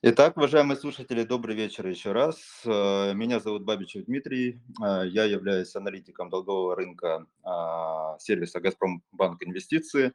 [0.00, 2.38] Итак, уважаемые слушатели, добрый вечер еще раз.
[2.64, 4.60] Э, меня зовут Бабичев Дмитрий.
[4.80, 10.12] Э, я являюсь аналитиком долгового рынка а, сервиса «Газпромбанк Инвестиции».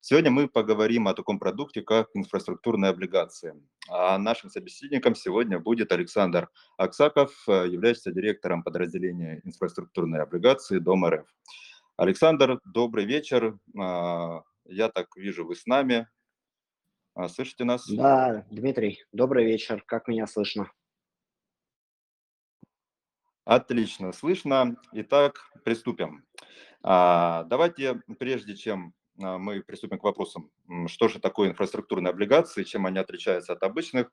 [0.00, 3.54] Сегодня мы поговорим о таком продукте, как инфраструктурные облигации.
[3.88, 11.26] А нашим собеседником сегодня будет Александр Аксаков, э, являющийся директором подразделения инфраструктурные облигации Дом РФ.
[11.96, 13.58] Александр, добрый вечер.
[13.74, 16.06] Я так вижу, вы с нами.
[17.16, 17.88] А, слышите нас?
[17.88, 19.82] Да, Дмитрий, добрый вечер.
[19.86, 20.70] Как меня слышно?
[23.46, 24.76] Отлично, слышно.
[24.92, 26.26] Итак, приступим.
[26.82, 30.50] А, давайте, прежде чем а, мы приступим к вопросам,
[30.88, 34.12] что же такое инфраструктурные облигации, чем они отличаются от обычных,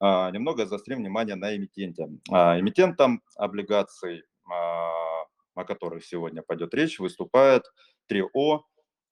[0.00, 2.04] немного заострим внимание на эмитенте.
[2.30, 7.70] Эмитентом облигаций, о которых сегодня пойдет речь, выступает
[8.10, 8.62] 3О,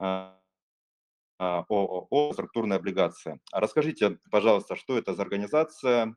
[0.01, 0.38] а,
[1.39, 3.39] ООО «Структурная облигация».
[3.53, 6.17] Расскажите, пожалуйста, что это за организация,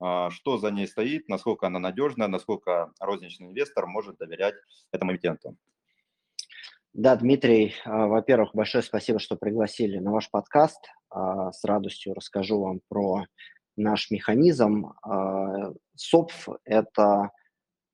[0.00, 4.54] а, что за ней стоит, насколько она надежна, насколько розничный инвестор может доверять
[4.92, 5.56] этому эмитенту?
[6.92, 10.84] Да, Дмитрий, а, во-первых, большое спасибо, что пригласили на ваш подкаст.
[11.10, 13.24] С радостью расскажу вам про
[13.76, 14.92] наш механизм.
[15.96, 17.30] СОПФ– это,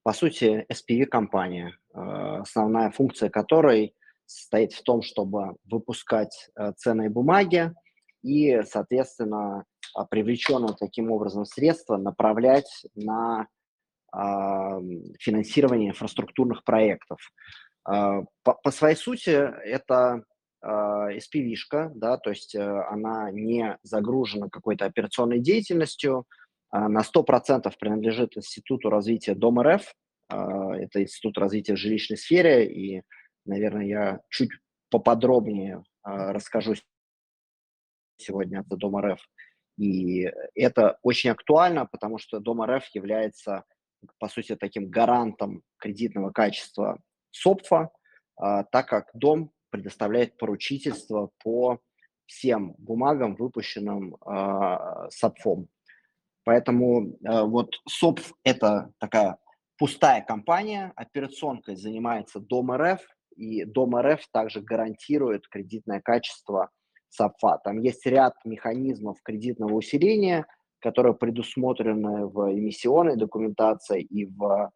[0.03, 3.95] по сути, SPV-компания, основная функция которой–
[4.35, 7.73] состоит в том, чтобы выпускать э, ценные бумаги
[8.23, 13.47] и, соответственно, а, привлеченные таким образом средства направлять на
[14.13, 14.81] а,
[15.21, 17.21] финансирование инфраструктурных проектов.
[17.85, 20.25] А, по, своей сути, это
[20.65, 26.25] SPV-шка, да, то есть э, она не загружена какой-то операционной деятельностью,
[26.73, 29.83] на 100% принадлежит Институту развития Дом РФ,
[30.31, 33.03] это Институт развития в жилищной сфере, и
[33.45, 34.51] Наверное, я чуть
[34.91, 36.75] поподробнее а, расскажу
[38.17, 39.21] сегодня за Дом РФ.
[39.77, 43.65] И это очень актуально, потому что Дом РФ является,
[44.19, 47.01] по сути, таким гарантом кредитного качества
[47.33, 47.91] СОПФа,
[48.37, 51.81] а, так как Дом предоставляет поручительство по
[52.27, 55.69] всем бумагам, выпущенным э, СОПФом.
[56.45, 59.37] Поэтому вот СОПФ– это такая
[59.77, 63.01] пустая компания, операционкой занимается Дом РФ,
[63.37, 66.71] и Дом РФ также гарантирует кредитное качество
[67.11, 67.61] САПФА.
[67.65, 70.47] Там есть ряд механизмов кредитного усиления,
[70.81, 74.71] которые предусмотрены в эмиссионной документации и в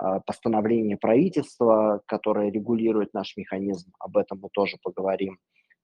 [0.00, 3.92] э, постановлении правительства, которое регулирует наш механизм.
[3.98, 5.38] Об этом мы тоже поговорим.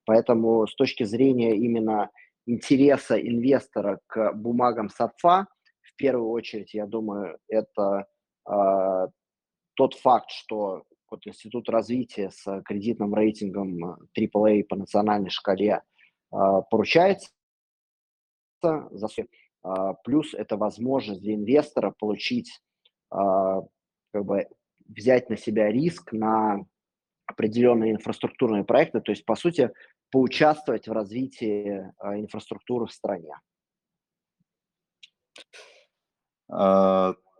[0.07, 2.11] Поэтому с точки зрения именно
[2.47, 5.47] интереса инвестора к бумагам САПФА,
[5.83, 8.07] в первую очередь, я думаю, это
[8.49, 9.09] э,
[9.75, 10.85] тот факт, что
[11.17, 15.83] вот Институт развития с кредитным рейтингом AAA по национальной шкале
[16.31, 17.31] а, поручается
[18.63, 19.09] за
[19.63, 22.61] а, плюс это возможность для инвестора получить,
[23.11, 23.63] а,
[24.13, 24.47] как бы
[24.87, 26.67] взять на себя риск на
[27.27, 29.73] определенные инфраструктурные проекты, то есть, по сути,
[30.11, 33.35] поучаствовать в развитии инфраструктуры в стране.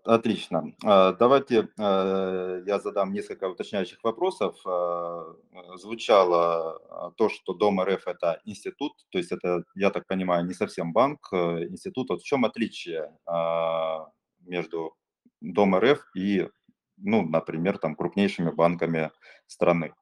[0.07, 0.73] Отлично.
[0.85, 4.57] А, давайте э, я задам несколько уточняющих вопросов.
[4.65, 5.35] А,
[5.79, 10.55] звучало а, то, что Дом РФ– это институт, то есть это, я так понимаю, не
[10.55, 12.11] совсем банк, э, институт.
[12.11, 13.13] Вот в чем отличие
[14.41, 14.95] между
[15.41, 16.49] Дом РФ и,
[16.99, 19.11] ну, например, там, крупнейшими банками
[19.49, 19.93] страны?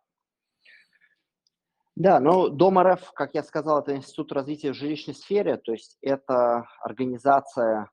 [1.96, 5.96] Да, ну Дом РФ, как я сказал, это институт развития в жилищной сфере, то есть
[6.02, 7.88] это организация,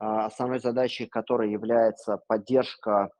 [0.00, 3.10] основной задачей которой является поддержка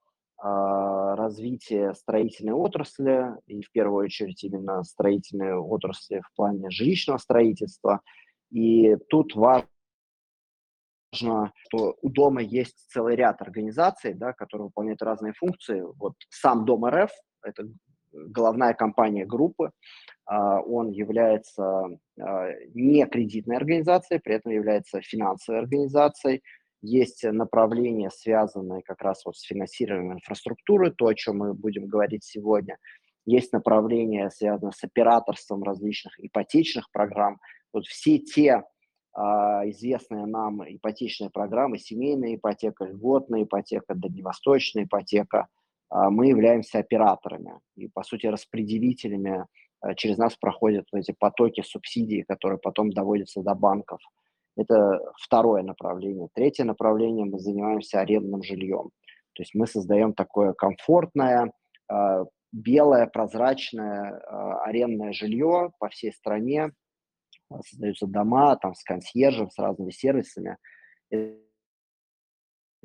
[0.43, 8.01] а, развития строительной отрасли, и в первую очередь именно строительной отрасли в плане жилищного строительства.
[8.51, 9.69] И тут важно,
[11.13, 15.85] что у дома есть целый ряд организаций, да, которые выполняют разные функции.
[15.99, 17.11] Вот сам Дом РФ,
[17.43, 17.69] это
[18.11, 19.73] головная компания группы,
[20.25, 21.85] а, он является
[22.73, 26.43] не кредитной организацией, при этом является финансовой организацией,
[26.83, 32.25] есть направления, связанные как раз вот с финансированием инфраструктуры, то, о чем мы будем говорить
[32.25, 32.79] сегодня.
[33.27, 37.39] Есть направления, связанные с операторством различных ипотечных программ.
[37.73, 38.65] Вот все те
[39.13, 45.49] а, известные нам ипотечные программы, семейная ипотека, льготная ипотека, дальневосточная ипотека,
[45.91, 49.45] а, мы являемся операторами и, по сути, распределителями.
[49.81, 54.01] А, через нас проходят эти потоки субсидий, которые потом доводятся до банков.
[54.57, 56.29] Это второе направление.
[56.35, 58.91] Третье направление мы занимаемся арендным жильем.
[59.35, 61.53] То есть мы создаем такое комфортное,
[61.89, 66.73] а, белое, прозрачное а, арендное жилье по всей стране
[67.67, 70.57] создаются дома там с консьержем, с разными сервисами.
[71.11, 71.35] Это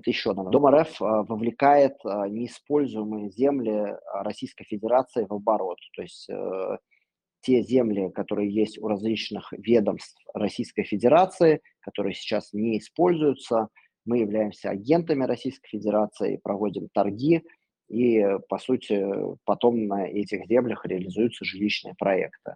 [0.06, 0.50] еще одно.
[0.50, 5.77] Дом РФ вовлекает неиспользуемые земли Российской Федерации в оборот.
[5.95, 6.27] То есть
[7.45, 13.69] те земли, которые есть у различных ведомств Российской Федерации, которые сейчас не используются.
[14.03, 17.44] Мы являемся агентами Российской Федерации, проводим торги,
[17.88, 19.06] и, по сути,
[19.44, 22.56] потом на этих землях реализуются жилищные проекты.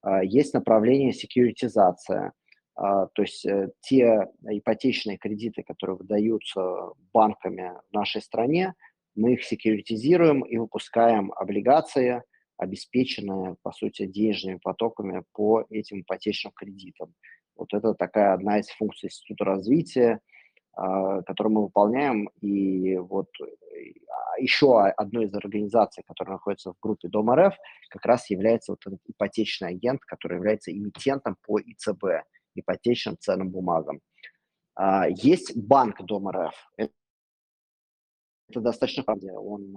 [0.00, 2.32] А, есть направление секьюритизация,
[2.74, 6.62] а, то есть э, те ипотечные кредиты, которые выдаются
[7.12, 8.72] банками в нашей стране,
[9.14, 12.22] мы их секьюритизируем и выпускаем облигации–
[12.62, 17.14] обеспеченная, по сути, денежными потоками по этим ипотечным кредитам.
[17.56, 20.20] Вот это такая одна из функций Института развития,
[20.74, 22.28] а, которую мы выполняем.
[22.40, 27.54] И вот а, еще одной из организаций, которая находится в группе Дом РФ,
[27.90, 32.24] как раз является вот этот ипотечный агент, который является эмитентом по ИЦБ,
[32.54, 34.00] ипотечным ценным бумагам.
[34.74, 36.54] А, есть банк Дом РФ.
[36.76, 39.04] Это достаточно,
[39.40, 39.74] он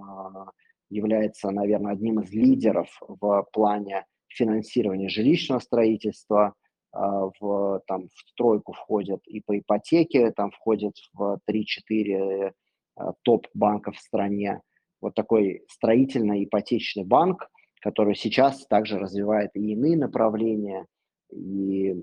[0.90, 6.54] является, наверное, одним из лидеров в плане финансирования жилищного строительства.
[6.92, 12.52] А, в, там, в тройку входят и по ипотеке, там входят в 3-4
[12.96, 14.62] а, топ-банков в стране.
[15.00, 17.50] Вот такой строительный ипотечный банк,
[17.80, 20.86] который сейчас также развивает и иные направления,
[21.30, 22.02] и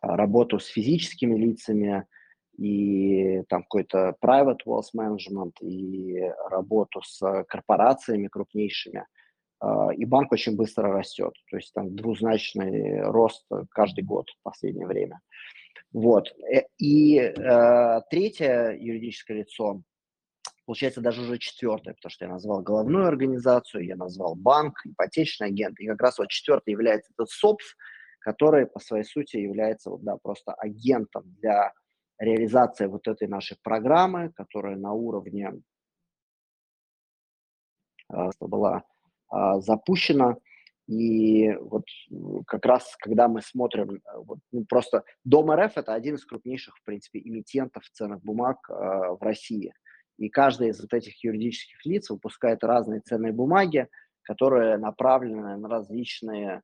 [0.00, 2.06] а, работу с физическими лицами,
[2.56, 6.20] и там какой-то private wealth management, и
[6.50, 9.06] работу с корпорациями крупнейшими.
[9.60, 14.86] А, и банк очень быстро растет, то есть там двузначный рост каждый год в последнее
[14.86, 15.20] время.
[15.92, 16.28] Вот.
[16.52, 19.82] Э, и э, третье юридическое лицо,
[20.66, 25.78] получается даже уже четвертое, потому что я назвал головную организацию, я назвал банк, ипотечный агент,
[25.80, 27.76] и как раз вот четвертый является этот СОПФ,
[28.20, 31.72] который по своей сути является вот, да, просто агентом для
[32.22, 35.52] реализация вот этой нашей программы, которая на уровне
[38.08, 38.84] а, была
[39.28, 40.36] а, запущена.
[40.88, 41.84] И вот
[42.46, 46.76] как раз, когда мы смотрим, э, вот, ну, просто Дом РФ– это один из крупнейших,
[46.76, 49.72] в принципе, эмитентов ценных бумаг э, в России.
[50.18, 53.88] И каждый из вот этих юридических лиц выпускает разные ценные бумаги,
[54.22, 56.62] которые направлены на различные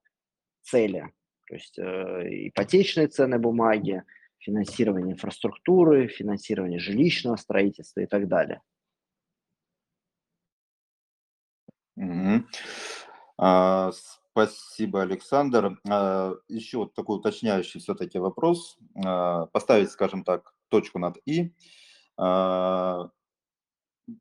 [0.62, 1.12] цели.
[1.46, 4.02] То есть э, ипотечные ценные бумаги,
[4.38, 8.60] финансирование инфраструктуры, финансирование жилищного строительства и так далее.
[11.96, 12.44] Угу.
[13.38, 15.78] А, спасибо, Александр.
[15.88, 18.78] А, еще вот такой уточняющий все-таки вопрос.
[19.04, 21.52] А, поставить, скажем так, точку над «и».
[22.16, 23.10] А,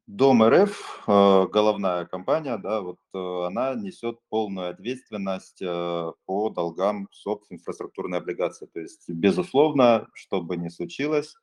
[0.06, 7.08] Дом РФ, э, головная компания, да, вот э, она несет полную ответственность э, по долгам
[7.14, 8.66] СОП инфраструктурной облигации.
[8.66, 11.36] То есть, безусловно, что бы ни случилось,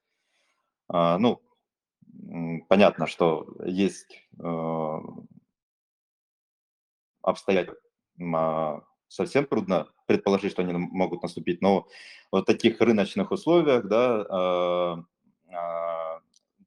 [0.90, 1.40] ну,
[2.68, 4.22] понятно, что есть
[7.22, 11.88] обстоятельства, совсем трудно предположить, что они могут наступить, но
[12.30, 15.06] в таких рыночных условиях, да,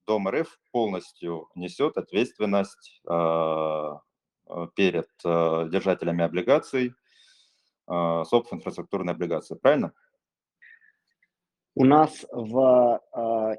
[0.07, 3.99] Дом РФ полностью несет ответственность а,
[4.47, 6.93] а, перед а, держателями облигаций,
[7.89, 9.93] СОП инфраструктурной облигации, правильно?
[11.73, 13.01] У нас в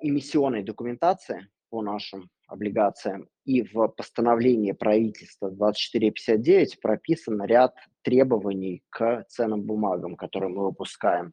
[0.02, 9.62] эмиссионной документации по нашим облигациям и в постановлении правительства 2459 прописан ряд требований к ценным
[9.62, 11.32] бумагам, которые мы выпускаем.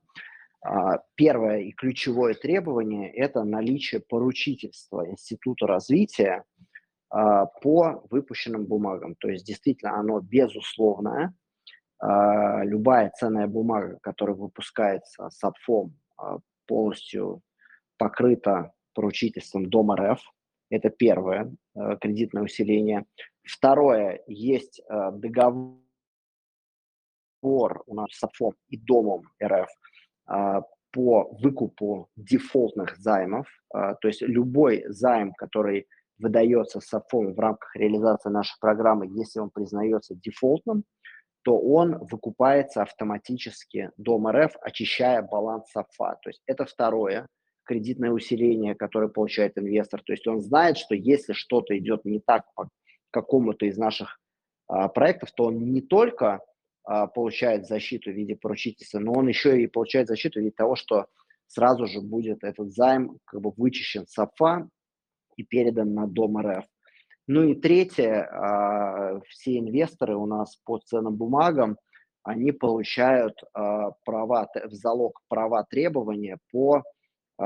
[0.66, 6.44] А, первое и ключевое требование– это наличие поручительства Института развития
[7.10, 9.16] а, по выпущенным бумагам.
[9.16, 11.36] То есть действительно оно безусловное.
[12.00, 15.94] А, любая ценная бумага, которая выпускается с СОПФом,
[16.66, 17.42] полностью
[17.98, 20.20] покрыта поручительством Дом РФ.
[20.72, 21.54] Это первое
[22.02, 23.06] кредитное усиление.
[23.44, 25.76] Второе, есть договор
[27.86, 29.70] у нас с СОПФом и Домом РФ–
[30.28, 38.30] по выкупу дефолтных займов, а, то есть любой займ, который выдается СОПФом в рамках реализации
[38.30, 40.86] нашей программы, если он признается дефолтным,
[41.44, 46.18] то он выкупается автоматически ДОМ.РФ, очищая баланс СОПФа.
[46.24, 47.28] То есть это второе
[47.66, 50.02] кредитное усиление, которое получает инвестор.
[50.02, 52.70] То есть он знает, что если что-то идет не так по
[53.12, 54.20] какому-то из наших
[54.68, 56.40] а, проектов, то он не только а,
[57.14, 61.08] получает защиту в виде поручительства, но он еще и получает защиту в виде того, что
[61.48, 64.70] сразу же будет этот займ как бы вычищен с АФА
[65.38, 66.66] и передан на Дом РФ.
[67.28, 71.78] Ну и третье, а, все инвесторы у нас по ценным бумагам
[72.26, 73.48] они получают э,
[74.04, 76.84] права, в залог права требования по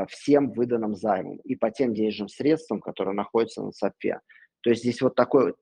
[0.08, 4.22] всем выданным займам и по тем денежным средствам, которые находятся на САПе.
[4.62, 5.56] То есть здесь вот такой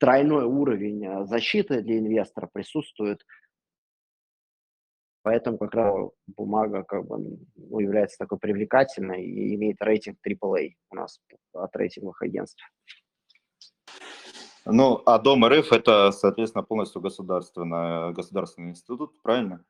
[0.00, 3.24] тройной уровень э, защиты для инвестора присутствует.
[5.22, 5.94] Поэтому как раз
[6.26, 11.20] бумага как бы ну, является такой привлекательной и имеет рейтинг AAA у нас
[11.52, 12.62] от рейтинговых агентств.
[14.64, 19.64] Ну, а Дом РФ– это, соответственно, полностью государственный, государственный институт, правильно?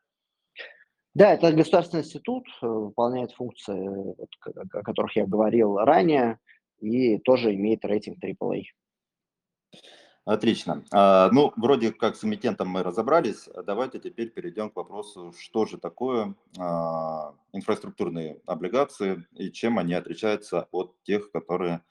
[1.13, 4.15] Да, это государственный институт, э, выполняет функции,
[4.55, 6.39] о которых я говорил ранее,
[6.79, 8.63] и тоже имеет рейтинг AAA.
[10.31, 10.85] Отлично.
[10.93, 13.49] А, ну, вроде как с эмитентом мы разобрались.
[13.65, 20.69] Давайте теперь перейдем к вопросу, что же такое а, инфраструктурные облигации и чем они отличаются
[20.71, 21.81] от тех, которые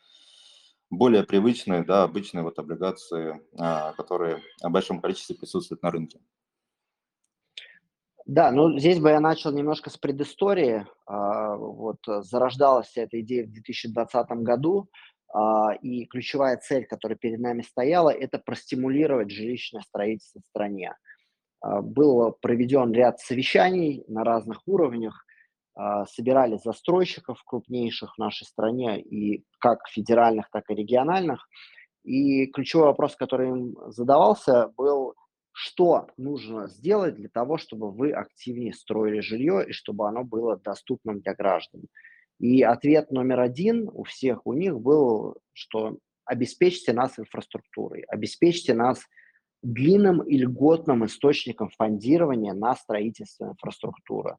[0.88, 6.18] более привычные, да, обычные вот облигации, а, которые в большом количестве присутствуют на рынке.
[8.24, 10.86] Да, ну здесь бы я начал немножко с предыстории.
[11.06, 14.88] Вот зарождалась вся эта идея в 2020 году.
[15.32, 20.94] А, и ключевая цель, которая перед нами стояла, это простимулировать жилищное строительство в стране.
[21.60, 25.24] А, был проведен ряд совещаний на разных уровнях,
[25.74, 31.48] а, собирали застройщиков крупнейших в нашей стране, и как федеральных, так и региональных.
[32.02, 35.14] И ключевой вопрос, который им задавался, был,
[35.52, 41.20] что нужно сделать для того, чтобы вы активнее строили жилье и чтобы оно было доступным
[41.20, 41.82] для граждан.
[42.40, 49.04] И ответ номер один у всех у них был, что обеспечьте нас инфраструктурой, обеспечьте нас
[49.62, 54.38] длинным и льготным источником фондирования на строительство инфраструктуры.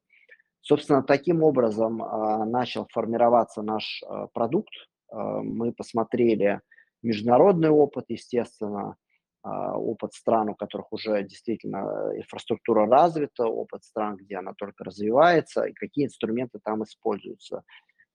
[0.62, 4.74] Собственно, таким образом э, начал формироваться наш э, продукт.
[5.12, 6.62] Э, мы посмотрели
[7.04, 8.96] международный опыт, естественно,
[9.44, 15.66] э, опыт стран, у которых уже действительно инфраструктура развита, опыт стран, где она только развивается,
[15.66, 17.64] и какие инструменты там используются.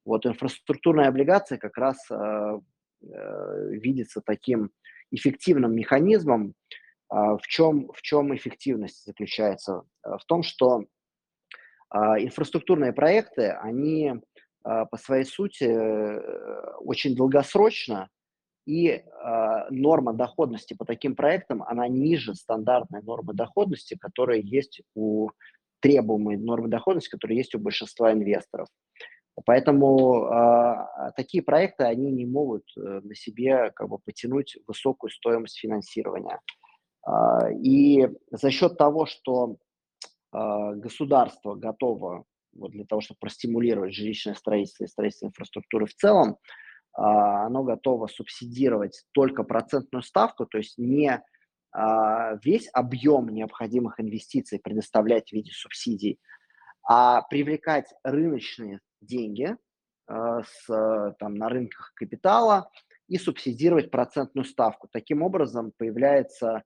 [0.06, 2.14] Вот инфраструктурная облигация как раз э,
[3.02, 4.70] э, видится таким
[5.10, 6.54] эффективным механизмом.
[7.12, 9.82] Э, в, чем, в чем эффективность заключается?
[10.04, 10.84] В том, что
[11.92, 14.20] э, инфраструктурные проекты, они э,
[14.62, 18.08] по своей сути э, очень долгосрочно,
[18.64, 19.02] и э,
[19.70, 25.30] норма доходности по таким проектам, она ниже стандартной нормы доходности, которая есть у
[25.80, 28.68] требуемой нормы доходности, которая есть у большинства инвесторов.
[29.44, 35.58] Поэтому э, такие проекты, они не могут э, на себе как бы потянуть высокую стоимость
[35.58, 36.40] финансирования.
[37.06, 39.56] Э, и за счет того, что
[40.32, 42.24] э, государство готово
[42.54, 46.36] вот для того, чтобы простимулировать жилищное строительство и строительство инфраструктуры в целом, э,
[46.96, 55.28] оно готово субсидировать только процентную ставку, то есть не э, весь объем необходимых инвестиций предоставлять
[55.28, 56.18] в виде субсидий,
[56.88, 59.56] а привлекать рыночные деньги
[60.08, 62.70] э, с, там, на рынках капитала
[63.08, 64.88] и субсидировать процентную ставку.
[64.90, 66.62] Таким образом появляется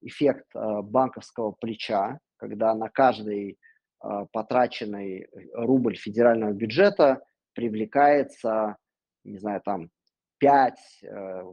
[0.00, 7.22] эффект э, банковского плеча, когда на каждый э, потраченный рубль федерального бюджета
[7.54, 8.76] привлекается,
[9.24, 9.90] не знаю, там
[10.38, 10.74] 5,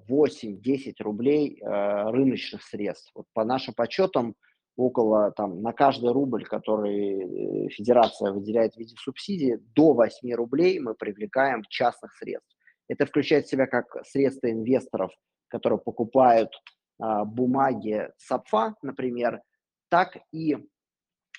[0.08, 3.12] 8, 10 рублей рыночных средств.
[3.16, 4.36] Вот по нашим подсчетам,
[4.76, 10.80] около, там, на каждый рубль, который э, федерация выделяет в виде субсидии, до 8 рублей
[10.80, 12.56] мы привлекаем частных средств.
[12.88, 15.12] Это включает в себя как средства инвесторов,
[15.48, 16.52] которые покупают
[17.00, 19.42] а, бумаги САПФА, например,
[19.90, 20.58] так и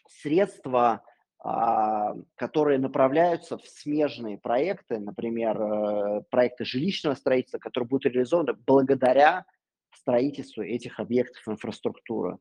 [0.08, 1.02] средства,
[1.38, 9.44] а, которые направляются в смежные проекты, например, э, проекты жилищного строительства, которые будут реализованы благодаря
[9.94, 12.38] строительству этих объектов инфраструктуры.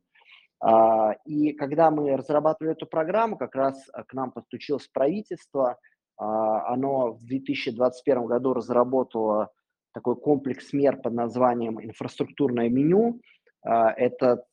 [0.61, 5.77] А, и когда мы разрабатывали эту программу, как раз э, к нам подключилось правительство.
[6.17, 9.49] А, оно в 2021 году разработало
[9.93, 13.19] такой комплекс мер под названием «Инфраструктурное меню».
[13.63, 14.45] А, это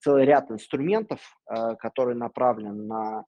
[0.00, 1.20] целый ряд инструментов,
[1.78, 3.24] который направлен на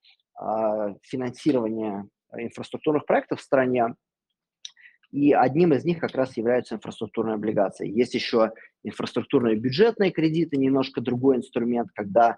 [1.02, 3.94] финансирование инфраструктурных проектов в стране.
[5.10, 7.88] И одним из них как раз являются инфраструктурные облигации.
[7.88, 12.36] Есть еще инфраструктурные бюджетные кредиты, немножко другой инструмент, когда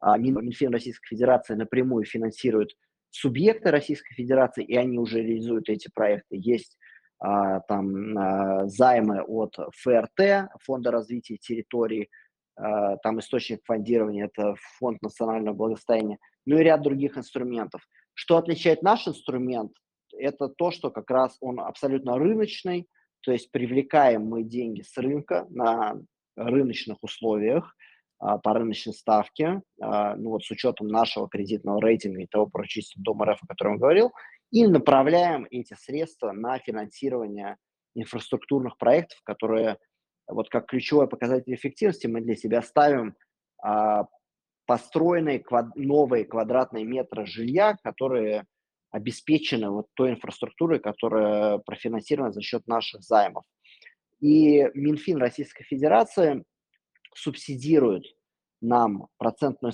[0.00, 2.76] а, Минфин Российской Федерации напрямую финансирует
[3.10, 6.36] субъекты Российской Федерации, и они уже реализуют эти проекты.
[6.36, 6.76] Есть
[7.20, 12.10] а, там а, займы от ФРТ, Фонда развития территорий,
[12.56, 17.82] а, там источник фондирования– это Фонд национального благосостояния, ну и ряд других инструментов.
[18.14, 19.72] Что отличает наш инструмент
[20.18, 22.86] это то, что как раз он абсолютно рыночный,
[23.20, 26.00] то есть привлекаем мы деньги с рынка на
[26.36, 27.74] рыночных условиях,
[28.20, 33.04] а, по рыночной ставке, а, ну вот с учетом нашего кредитного рейтинга и того прочистого
[33.04, 34.12] дома РФ, о котором я говорил,
[34.50, 37.56] и направляем эти средства на финансирование
[37.94, 39.78] инфраструктурных проектов, которые
[40.26, 43.14] вот как ключевой показатель эффективности мы для себя ставим
[43.62, 44.06] а,
[44.66, 48.46] построенные квад, новые квадратные метры жилья, которые
[48.90, 53.44] обеспечены вот той инфраструктурой, которая профинансирована за счет наших займов.
[54.20, 56.44] И Минфин Российской Федерации
[57.14, 58.04] субсидирует
[58.60, 59.72] нам процентную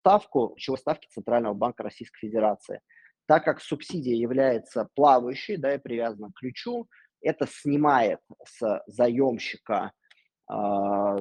[0.00, 2.80] ставку, ключевой ставки Центрального банка Российской Федерации.
[3.26, 6.88] Так как субсидия является плавающей, да, и привязана к ключу,
[7.20, 9.92] это снимает с заемщика
[10.48, 10.54] э,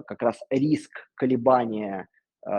[0.06, 2.08] как раз риск колебания
[2.46, 2.52] э,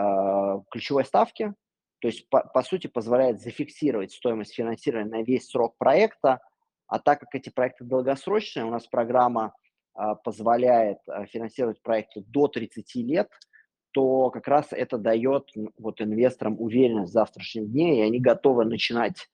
[0.70, 1.54] ключевой ставки,
[2.00, 6.40] то есть, по, по сути, позволяет зафиксировать стоимость финансирования на весь срок проекта,
[6.86, 9.54] а так как эти проекты долгосрочные, у нас программа
[9.94, 13.28] а, позволяет а, финансировать проекты до 30 лет,
[13.92, 19.28] то как раз это дает вот инвесторам уверенность в завтрашнем дне, и они готовы начинать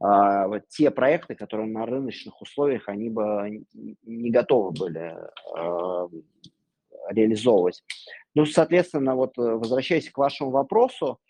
[0.00, 3.64] а, вот те проекты, которые на рыночных условиях они бы
[4.02, 5.16] не готовы были
[5.56, 6.08] а,
[7.08, 7.82] реализовывать.
[8.34, 11.20] Ну, соответственно, вот э, возвращаясь к вашему вопросу,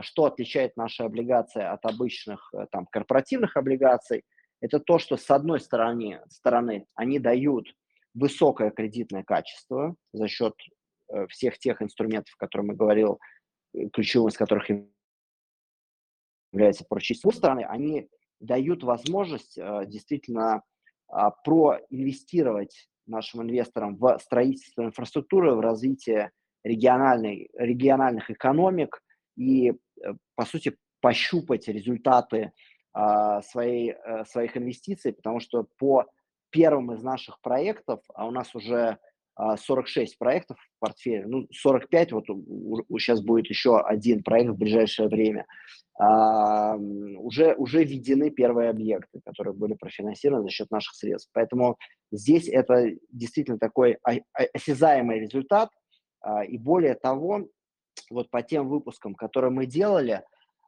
[0.00, 4.24] что отличает наши облигации от обычных э, там корпоративных облигаций,
[4.60, 7.66] это то, что с одной стороны, стороны они дают
[8.14, 10.54] высокое кредитное качество за счет
[11.08, 13.20] э, всех тех инструментов, о которых мы говорил,
[13.74, 14.68] э, ключевым из которых
[16.52, 17.20] является прочесть.
[17.20, 18.08] С другой стороны, они
[18.40, 19.56] дают возможность
[19.86, 20.62] действительно
[21.08, 26.30] э, проинвестировать нашим инвесторам в строительство инфраструктуры, в развитие
[26.64, 29.02] региональной, региональных экономик
[29.36, 29.74] и, э,
[30.34, 32.52] по сути, пощупать результаты
[32.94, 36.06] э, своей, э, своих инвестиций, потому что по
[36.50, 38.98] первым из наших проектов, а у нас уже
[39.56, 42.26] 46 а, проектов в портфеле, ну, 45, вот
[42.98, 45.46] сейчас будет еще один проект в ближайшее время,
[45.98, 51.30] а, уже, уже введены первые объекты, которые были профинансированы за счет наших средств.
[51.32, 51.78] Поэтому
[52.10, 53.98] здесь это действительно такой
[54.52, 55.70] осязаемый результат,
[56.20, 57.46] а, и более того,
[58.10, 60.22] вот по тем выпускам, которые мы делали,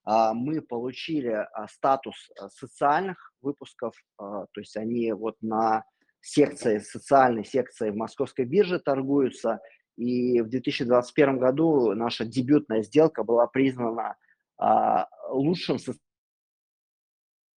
[0.07, 5.85] мы получили статус социальных выпусков, то есть они вот на
[6.25, 9.61] секции, социальной секции в московской бирже торгуются.
[9.97, 14.17] И в 2021 году наша дебютная сделка была признана
[14.57, 15.79] а, лучшим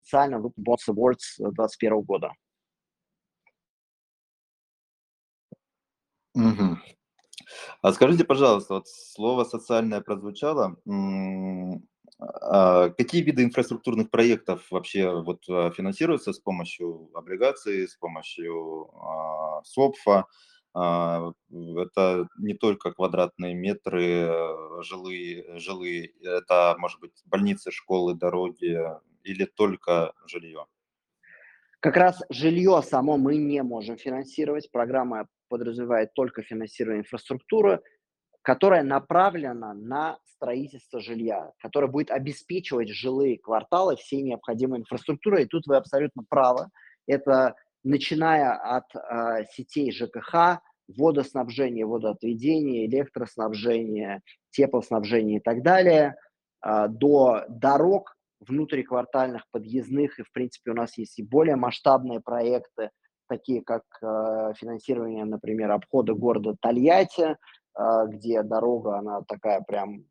[0.05, 2.33] социальным Bonds Awards 2021 года.
[6.35, 6.76] Угу.
[7.87, 10.77] А скажите, пожалуйста, вот слово социальное прозвучало.
[12.18, 19.62] А, какие виды инфраструктурных проектов вообще вот а, финансируются с помощью облигаций, с помощью а,
[19.62, 20.25] СОПФа?
[20.75, 24.33] Это не только квадратные метры,
[24.83, 28.77] жилые, жилые, это может быть больницы, школы, дороги
[29.22, 30.66] или только жилье?
[31.79, 34.72] Как раз жилье само мы не можем финансировать.
[34.72, 37.81] Программа подразумевает только финансирование инфраструктуры–
[38.47, 45.43] которая направлена на строительство жилья, которая будет обеспечивать жилые кварталы всей необходимой инфраструктурой.
[45.43, 46.69] И тут вы абсолютно правы.
[47.09, 56.15] Это начиная от э, сетей ЖКХ, водоснабжения, водоотведения, электроснабжения, теплоснабжения и так далее,
[56.65, 60.21] э, до дорог внутриквартальных, подъездных.
[60.21, 62.91] И, в принципе, у нас есть и более масштабные проекты,
[63.29, 67.37] такие как э, финансирование, например, обхода города Тольятти,
[67.75, 70.07] а, где дорога, она такая прям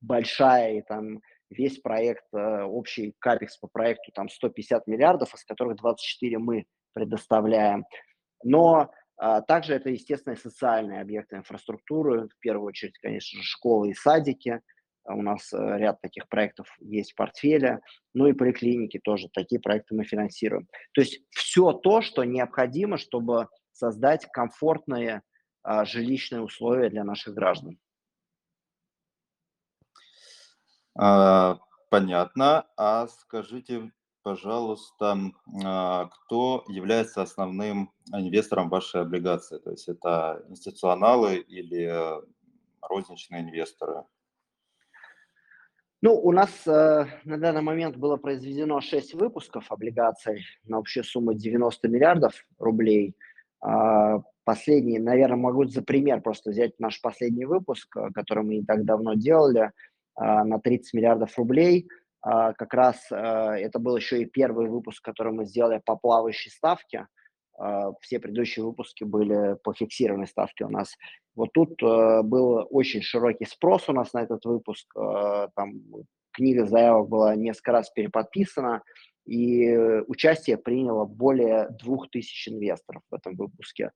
[0.00, 5.76] большая, и там весь проект, э, общий капекс по проекту там 150 миллиардов, из которых
[5.76, 7.84] 24 мы предоставляем.
[8.44, 13.94] Но а, также это, естественно, социальные объекты инфраструктуры, в первую очередь, конечно же, школы и
[13.94, 14.60] садики.
[15.08, 17.80] У нас э, ряд таких проектов есть в портфеле,
[18.14, 20.68] ну и поликлиники тоже, такие проекты мы финансируем.
[20.92, 25.22] То есть все то, что необходимо, чтобы создать комфортные
[25.62, 27.76] а, жилищные условия для наших граждан.
[30.96, 31.58] А,
[31.90, 32.66] понятно.
[32.76, 33.90] А скажите,
[34.22, 35.18] пожалуйста,
[35.64, 39.58] а, кто является основным инвестором вашей облигации?
[39.58, 41.92] То есть это институционалы или
[42.80, 44.04] розничные инвесторы?
[46.06, 51.34] Ну, у нас э, на данный момент было произведено 6 выпусков облигаций на общую сумму
[51.34, 53.16] 90 миллиардов рублей.
[53.60, 58.64] Э, последний, наверное, могу за пример просто взять наш последний выпуск, э, который мы не
[58.64, 59.70] так давно делали, э,
[60.22, 61.88] на 30 миллиардов рублей.
[62.24, 66.98] Э, как раз это был еще и первый выпуск, который мы сделали по плавающей ставке.
[66.98, 67.25] э,
[68.00, 70.96] все предыдущие выпуски были по фиксированной ставке у нас.
[71.34, 74.86] Вот тут э, был очень широкий спрос у нас на этот выпуск.
[74.96, 75.74] Э, там
[76.32, 78.82] книга заявок была несколько раз переподписана,
[79.26, 83.90] и участие приняло более двух тысяч инвесторов в этом выпуске.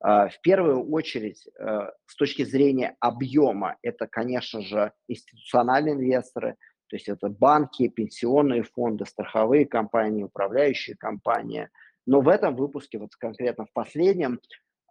[0.00, 6.56] А, в первую очередь, э, с точки зрения объема, это, конечно же, институциональные инвесторы,
[6.88, 11.70] то есть это банки, пенсионные фонды, страховые компании, управляющие компании.
[12.06, 14.40] Но в этом выпуске, вот конкретно в последнем,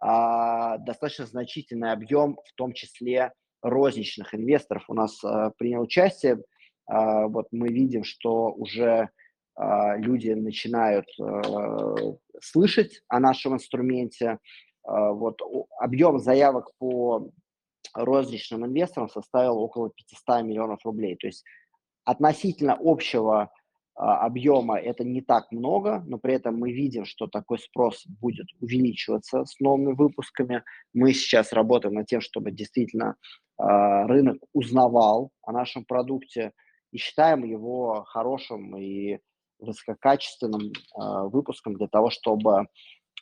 [0.00, 6.42] а, достаточно значительный объем, в том числе розничных инвесторов у нас э, принял участие.
[6.86, 9.08] А, вот мы видим, что уже
[9.54, 11.04] люди начинают
[12.40, 14.38] слышать о нашем инструменте,
[14.84, 15.40] а, вот
[15.78, 17.30] объем заявок по
[17.94, 21.16] розничным инвесторам составил около 500 миллионов рублей.
[21.16, 21.44] То есть
[22.04, 23.50] относительно общего а,
[23.94, 29.44] объема это не так много, но при этом мы видим, что такой спрос будет увеличиваться
[29.44, 30.64] с новыми выпусками.
[30.94, 33.16] Мы сейчас работаем над тем, чтобы действительно
[33.58, 36.52] а, рынок узнавал о нашем продукте
[36.90, 39.18] и считаем его хорошим и
[39.58, 40.72] высококачественным
[41.30, 42.66] выпуском для того, чтобы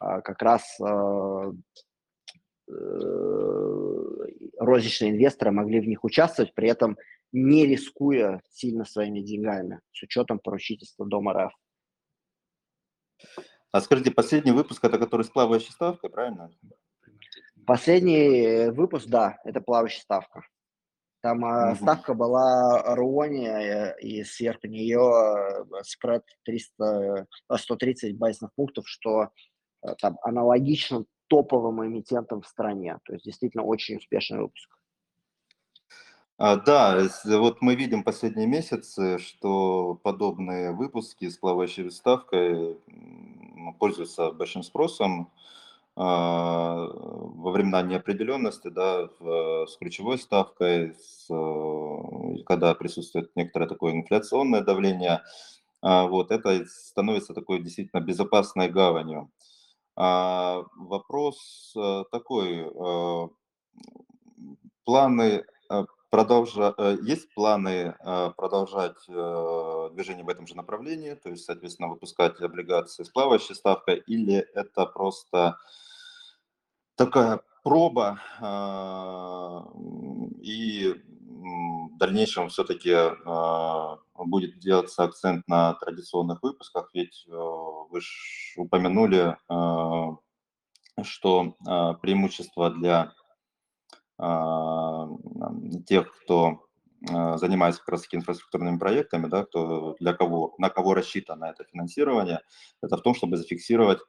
[0.01, 1.53] а, как раз а,
[4.59, 6.97] розничные инвесторы могли в них участвовать, при этом
[7.33, 11.53] не рискуя сильно своими деньгами, с учетом поручительства Дома РФ.
[13.73, 16.51] А скажите, последний выпуск, это который с плавающей ставкой, правильно?
[17.67, 20.43] Последний выпуск, да, это плавающая ставка.
[21.23, 21.77] Там угу.
[21.77, 29.29] ставка была Руоне, э, и сверху нее спред 300, 130 базисных пунктов, что
[29.83, 32.99] Э, там, аналогичным топовым эмитентам в стране.
[33.05, 34.69] То есть действительно очень успешный выпуск.
[36.39, 42.79] А, да, вот мы видим последние месяцы, что подобные выпуски с плавающей выставкой
[43.79, 45.31] пользуются большим спросом
[45.97, 49.09] а, во времена неопределенности, да,
[49.67, 51.27] с ключевой ставкой, с,
[52.47, 55.21] когда присутствует некоторое такое инфляционное давление,
[55.83, 59.31] а, вот это становится такой действительно безопасной гаванью.
[59.97, 63.29] А, вопрос э, такой, э,
[64.85, 66.75] планы э, продолжа...
[67.03, 67.95] есть планы
[68.37, 74.39] продолжать движение в этом же направлении, то есть, соответственно, выпускать облигации с плавающей ставкой, или
[74.55, 75.57] это просто
[76.97, 78.19] такая проба,
[80.43, 80.95] и
[81.27, 82.91] в дальнейшем все-таки
[84.27, 88.01] будет делаться акцент на традиционных выпусках, ведь э, вы
[88.57, 90.17] упомянули, а,
[91.03, 91.55] что
[92.03, 93.13] преимущество для
[95.87, 96.67] тех, кто
[97.01, 102.43] занимается как раз таки инфраструктурными проектами, да, кто, для кого, на кого рассчитано это финансирование,
[102.83, 104.01] это в том, чтобы зафиксировать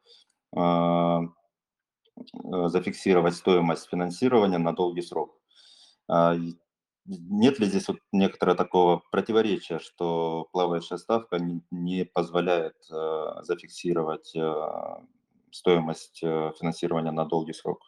[2.34, 5.38] Э, зафиксировать стоимость финансирования на долгий срок.
[7.06, 14.36] Нет ли здесь вот некоторого такого противоречия, что плавающая ставка не, не позволяет э, зафиксировать
[14.36, 14.54] э,
[15.52, 17.80] стоимость э, финансирования на долгий срок?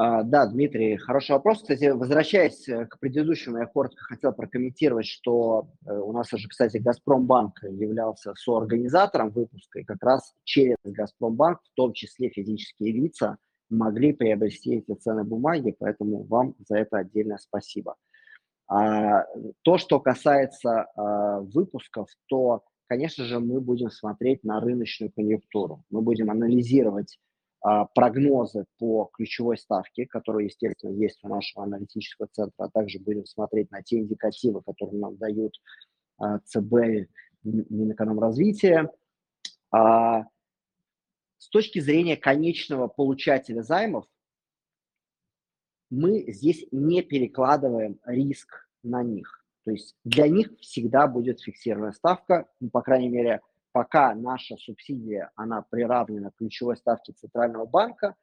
[0.00, 1.60] А, да, Дмитрий, хороший вопрос.
[1.60, 6.76] Кстати, возвращаясь э, к предыдущему, я коротко хотел прокомментировать, что э, у нас уже, кстати,
[6.76, 13.38] Газпромбанк являлся соорганизатором выпуска, и как раз через Газпромбанк, в том числе физические лица,
[13.70, 17.96] могли приобрести эти ценные бумаги, поэтому вам за это отдельное спасибо.
[18.66, 19.24] А,
[19.62, 25.84] то, что касается а, выпусков, то, конечно же, мы будем смотреть на рыночную конъюнктуру.
[25.90, 27.18] Мы будем анализировать
[27.60, 33.24] а, прогнозы по ключевой ставке, которые, естественно, есть у нашего аналитического центра, а также будем
[33.26, 35.54] смотреть на те индикативы, которые нам дают
[36.18, 37.08] а, ЦБ,
[37.42, 38.90] Минэкономразвития.
[39.70, 40.24] А,
[41.38, 44.06] с точки зрения конечного получателя займов,
[45.90, 49.44] мы здесь не перекладываем риск на них.
[49.64, 53.40] То есть для них всегда будет фиксированная ставка, ну, по крайней мере,
[53.72, 58.16] пока наша субсидия, она приравнена к ключевой ставке Центрального банка,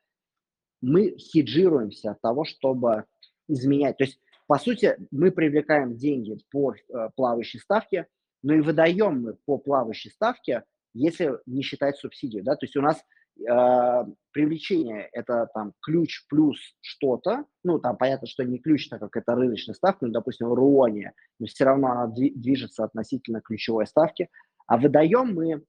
[0.81, 3.05] мы хеджируемся от того, чтобы
[3.47, 3.97] изменять.
[3.97, 8.07] То есть, по сути, мы привлекаем деньги по э, плавающей ставке,
[8.43, 10.63] но и выдаем мы по плавающей ставке,
[10.95, 12.43] если не считать субсидию.
[12.43, 12.55] Да?
[12.55, 17.45] То есть у нас э, привлечение– это там ключ плюс что-то.
[17.63, 21.13] Ну, там понятно, что не ключ, так как это рыночная ставка, ну, допустим, в Руоне,
[21.39, 24.29] но все равно она движется относительно ключевой ставки–
[24.67, 25.63] а выдаем мы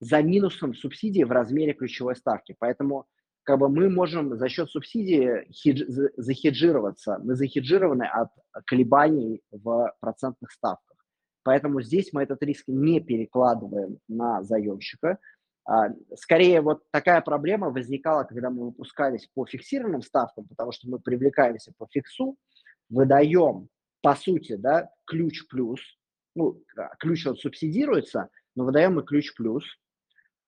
[0.00, 2.56] за минусом субсидии в размере ключевой ставки.
[2.58, 3.06] Поэтому
[3.42, 5.82] как бы мы можем за счет субсидии хедж,
[6.16, 7.18] захеджироваться.
[7.22, 8.30] Мы захеджированы от
[8.66, 10.89] колебаний в процентных ставках.
[11.42, 15.18] Поэтому здесь мы этот риск не перекладываем на заемщика.
[15.64, 20.98] А, скорее, вот такая проблема возникала, когда мы выпускались по фиксированным ставкам, потому что мы
[20.98, 22.36] привлекаемся по фиксу,
[22.88, 23.68] выдаем,
[24.02, 25.80] по сути, да, ключ плюс,
[26.34, 29.64] ну, а, ключ он субсидируется, но выдаем мы ключ плюс,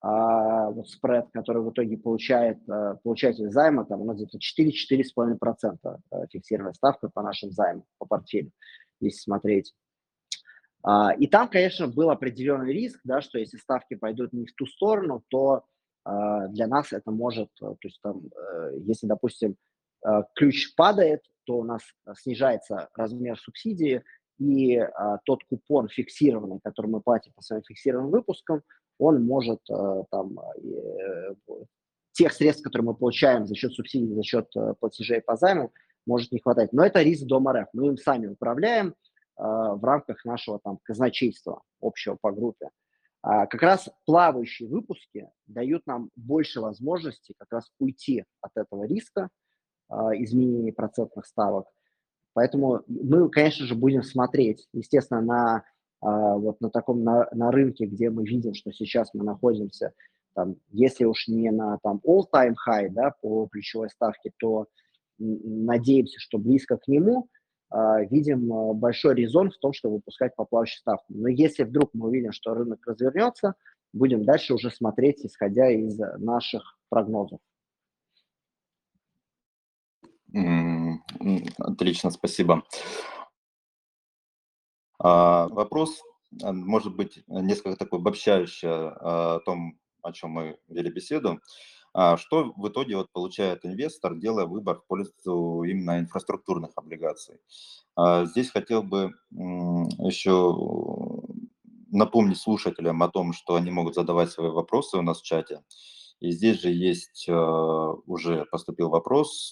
[0.03, 5.77] а, вот спред, который в итоге получает а, получатель займа, там у нас где-то 4-4,5%
[5.83, 8.51] а, фиксированная ставка по нашим займам, по портфелю,
[8.99, 9.73] если смотреть.
[10.83, 14.65] А, и там, конечно, был определенный риск, да, что если ставки пойдут не в ту
[14.65, 15.63] сторону, то
[16.03, 19.55] а, для нас это может, э, то есть там, э, если, допустим,
[20.05, 21.81] э, ключ падает, то у нас
[22.17, 24.03] снижается размер субсидии,
[24.39, 28.61] и а, тот купон фиксированный, который мы платим по своим фиксированным выпускам,
[28.99, 29.59] он может
[30.11, 30.39] там
[32.11, 34.47] тех средств, которые мы получаем за счет субсидий, за счет
[34.79, 35.71] платежей по займу,
[36.05, 36.73] может не хватать.
[36.73, 37.69] Но это риск Дома РФ.
[37.73, 38.95] Мы им сами управляем,
[39.37, 42.69] в рамках нашего там казначейства общего по группе.
[43.21, 49.29] А как раз плавающие выпуски дают нам больше возможностей как раз уйти от этого риска
[49.87, 51.65] а, изменения процентных ставок.
[52.33, 55.63] Поэтому мы, конечно же, будем смотреть, естественно, на
[56.01, 59.93] вот на таком на, на рынке, где мы видим, что сейчас мы находимся,
[60.33, 64.67] там, если уж не на там all-time high, да, по ключевой ставке, то
[65.17, 67.42] надеемся, что близко к нему– а,
[68.09, 70.81] видим а, большой резон в том, чтобы выпускать по плавающей.
[71.09, 73.55] Но если вдруг мы увидим, что рынок развернется,
[73.93, 77.39] будем дальше уже смотреть, исходя из наших прогнозов.
[81.57, 82.63] Отлично, спасибо.
[84.99, 91.39] А, вопрос, может быть, несколько такой обобщающий о том, о чем мы вели беседу.
[91.93, 97.37] Что в итоге вот получает инвестор, делая выбор в пользу именно инфраструктурных облигаций?
[97.97, 100.55] Здесь хотел бы еще
[101.91, 105.61] напомнить слушателям о том, что они могут задавать свои вопросы у нас в чате.
[106.19, 109.51] И здесь же есть, уже поступил вопрос,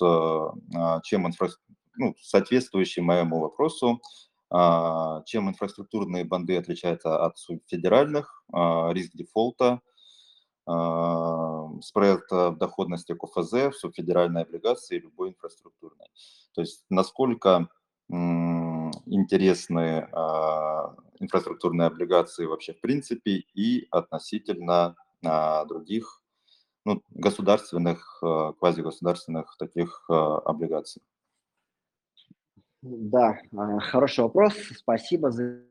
[1.04, 1.49] чем инфра...
[1.95, 4.01] ну, соответствующий моему вопросу,
[4.49, 9.82] чем инфраструктурные банды отличаются от федеральных, риск дефолта,
[11.82, 16.08] спред доходности КФЗ в субфедеральной облигации любой инфраструктурной.
[16.54, 17.69] То есть насколько
[19.06, 26.21] интересны а, инфраструктурные облигации вообще в принципе и относительно а, других
[26.86, 31.02] ну, государственных, а, квазигосударственных таких облигаций?
[32.82, 33.39] Да,
[33.80, 34.56] хороший вопрос.
[34.76, 35.62] Спасибо за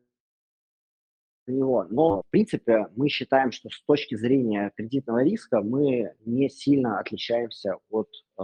[1.47, 1.87] него.
[1.91, 7.77] Но, в принципе, мы считаем, что с точки зрения кредитного риска мы не сильно отличаемся
[7.91, 8.43] от э,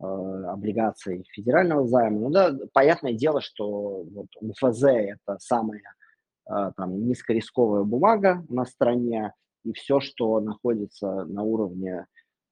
[0.00, 2.20] э, облигаций федерального займа.
[2.20, 5.82] Ну да, понятное дело, что вот УФЗ– это самая
[6.48, 9.32] э, там, низкорисковая бумага на стране,
[9.64, 12.06] и все, что находится на уровне,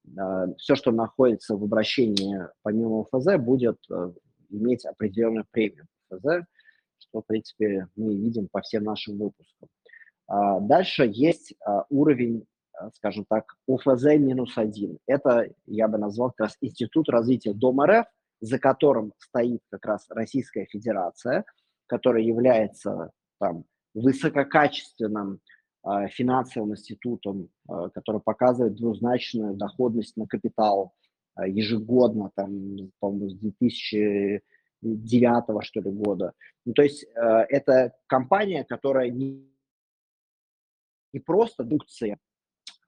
[0.06, 4.12] э, все, что находится в обращении помимо УФЗ, будет э,
[4.50, 6.46] иметь определенную премию УФЗ
[7.12, 9.68] что, в принципе, мы видим по всем нашим выпускам.
[10.26, 14.98] А, дальше есть а, уровень, а, скажем так, УФЗ-1.
[15.06, 18.06] Это, я бы назвал, как раз Институт развития Дом РФ,
[18.40, 21.44] за которым стоит как раз Российская Федерация,
[21.86, 25.40] которая является там, высококачественным
[26.10, 30.92] финансовым институтом, который показывает двузначную доходность на капитал
[31.44, 34.42] ежегодно, там, по-моему, с 2000
[34.82, 36.32] девятого что ли, года.
[36.64, 39.48] Ну, то есть э, это компания, которая не,
[41.12, 42.16] не просто функция э,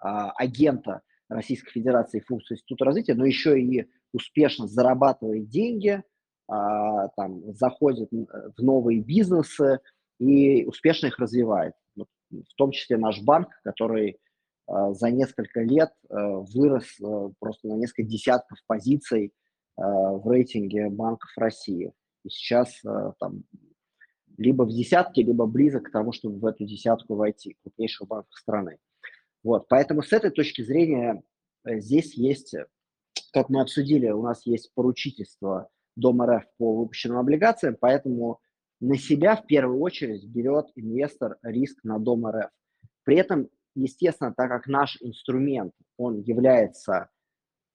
[0.00, 6.02] агента Российской Федерации функции Института развития, но еще и успешно зарабатывает деньги, э,
[7.16, 9.80] там, заходит в новые бизнесы
[10.18, 11.74] и успешно их развивает.
[11.96, 14.18] Вот, в том числе наш банк, который
[14.68, 16.14] э, за несколько лет э,
[16.54, 19.43] вырос э, просто на несколько десятков позиций Э,
[19.76, 21.92] в рейтинге банков России.
[22.24, 23.44] И сейчас э, там
[24.36, 28.78] либо в десятке, либо близок к тому, чтобы в эту десятку войти, крупнейших банков страны.
[29.42, 31.22] Вот, поэтому с этой точки зрения
[31.64, 32.54] э, здесь есть,
[33.32, 38.40] как мы обсудили, у нас есть поручительство Дом РФ по выпущенным облигациям, поэтому
[38.80, 42.50] на себя в первую очередь берет инвестор риск на Дом РФ.
[43.04, 47.10] При этом, естественно, так как наш инструмент, он является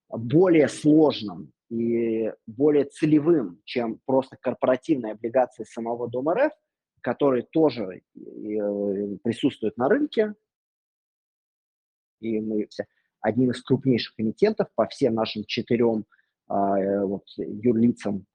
[0.09, 6.51] более сложным и более целевым, чем просто корпоративные облигации самого Дома РФ,
[7.01, 8.01] которые тоже э,
[9.23, 10.33] присутствуют на рынке.
[12.19, 12.67] И мы
[13.21, 16.05] одним из крупнейших эмитентов по всем нашим четырем
[16.47, 18.25] а, э, вот, юрлицам.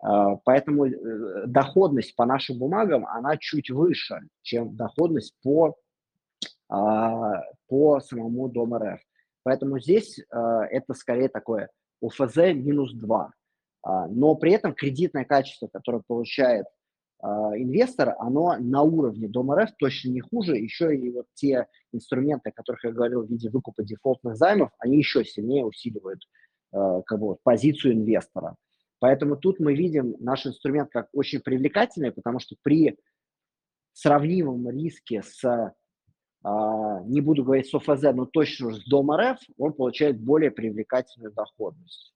[0.00, 5.76] А, поэтому э, доходность по нашим бумагам, она чуть выше, чем доходность по
[6.68, 9.00] а, по самому Дом РФ.
[9.44, 11.68] Поэтому здесь это скорее такое
[12.02, 13.32] УФЗ минус 2.
[13.84, 16.66] А, но при этом кредитное качество, которое получает
[17.54, 20.56] инвестор, оно на уровне Дом РФ точно не хуже.
[20.56, 24.98] Еще и вот те инструменты, о которых я говорил в виде выкупа дефолтных займов, они
[24.98, 26.18] еще сильнее усиливают
[26.72, 28.56] как бы, позицию инвестора.
[28.98, 32.98] Поэтому тут мы видим наш инструмент как очень привлекательный, потому что при
[33.92, 35.74] сравнимом риске с а,
[36.44, 42.12] не буду говорить с ОФЗ, но точно с Дом РФ, он получает более привлекательную доходность.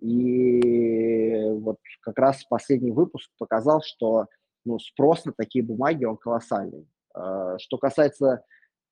[0.00, 4.26] И вот как раз последний выпуск показал, что
[4.64, 6.88] ну, спрос на такие бумаги, он колоссальный.
[7.14, 8.44] А, что касается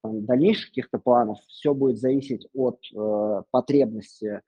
[0.03, 4.41] там, дальнейших каких-то планов, все будет зависеть от э, потребности,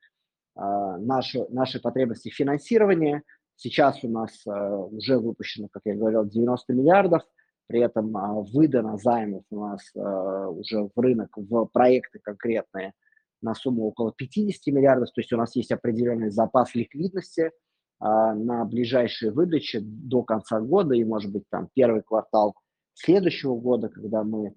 [0.57, 0.61] э,
[0.99, 3.23] нашей, нашей потребности финансирования.
[3.57, 7.23] Сейчас у нас э, уже выпущено, как я говорил, 90 миллиардов–
[7.67, 12.93] при этом а, выдано займов у нас а, уже в рынок, в проекты конкретные
[13.41, 17.51] на сумму около 50 миллиардов, то есть у нас есть определенный запас ликвидности
[17.99, 22.55] а, на ближайшие выдачи до конца года и, может быть, там первый квартал
[22.95, 24.55] следующего года, когда мы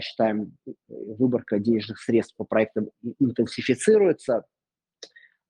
[0.00, 0.56] считаем,
[0.88, 4.46] выборка денежных средств по проектам интенсифицируется,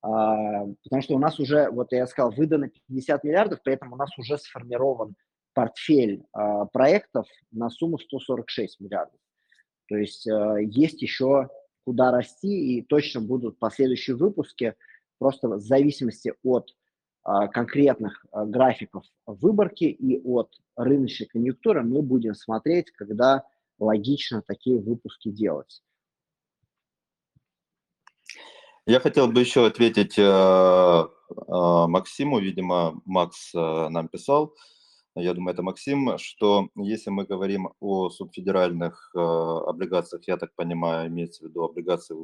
[0.00, 4.10] потому что у нас уже, вот я сказал, выдано 50 миллиардов, при этом у нас
[4.18, 5.14] уже сформирован
[5.54, 9.18] портфель э, проектов на сумму 146 миллиардов.
[9.88, 11.48] То есть э, есть еще
[11.84, 14.74] куда расти, и точно будут последующие выпуски,
[15.18, 22.34] просто в зависимости от э, конкретных э, графиков выборки и от рыночной конъюнктуры мы будем
[22.34, 23.44] смотреть, когда
[23.78, 25.82] логично такие выпуски делать.
[28.88, 31.06] Я хотел бы еще ответить э, э,
[31.46, 34.54] Максиму, видимо, Макс э, нам писал,
[35.20, 41.08] я думаю, это Максим, что если мы говорим о субфедеральных э, облигациях, я так понимаю,
[41.08, 42.16] имеется в виду облигации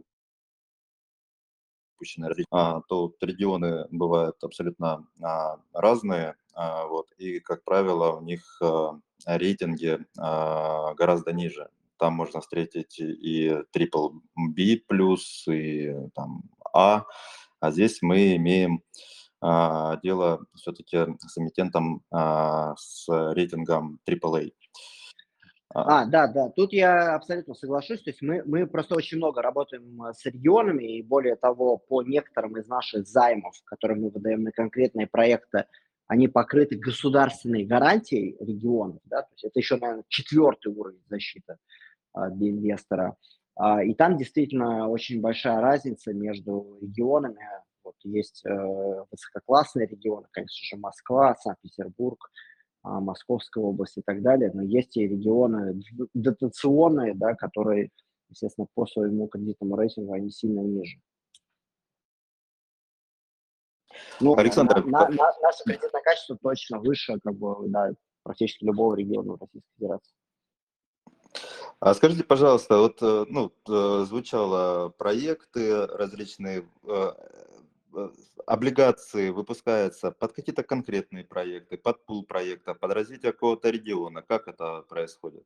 [1.98, 8.42] выпущенные, а, то регионы бывают абсолютно а, разные, а, вот, и, как правило, у них
[8.62, 11.68] а, рейтинги а, гораздо ниже.
[11.98, 14.78] Там можно встретить и triple B+,
[15.52, 17.04] и там А,
[17.60, 18.82] а здесь мы имеем
[20.02, 24.52] дело все-таки с эмитентом а, с рейтингом AAA.
[25.74, 26.02] А.
[26.02, 28.00] а, да, да, тут я абсолютно соглашусь.
[28.02, 32.02] То есть мы, мы просто очень много работаем э, с регионами, и более того, по
[32.02, 35.66] некоторым из наших займов, которые мы выдаем на конкретные проекты,
[36.06, 41.56] они покрыты государственной гарантией регионов, да, то есть это еще, наверное, четвертый уровень защиты
[42.12, 43.16] а, для инвестора.
[43.56, 47.44] А, и там действительно очень большая разница между регионами,
[47.84, 52.30] вот есть э, высококлассные регионы, конечно же, Москва, Санкт-Петербург,
[52.84, 55.80] э, Московская область и так далее, но есть и регионы
[56.14, 57.90] дотационные, да, которые,
[58.30, 60.98] естественно, по своему кредитному рейтингу они сильно ниже.
[64.20, 67.92] Ну, Александр, на, на, на, наше кредитное качество точно выше, как бы, да,
[68.22, 70.14] практически любого региона Российской Федерации.
[71.80, 77.12] А скажите, пожалуйста, вот э, ну, э, звучало проекты различные, Э,
[78.46, 84.22] облигации выпускаются под какие-то конкретные проекты, под пул проекта, под развитие какого-то региона.
[84.22, 85.44] Как это происходит?